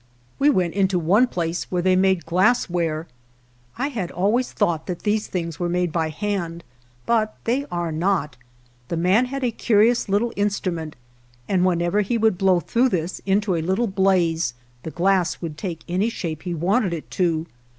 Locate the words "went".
0.49-0.73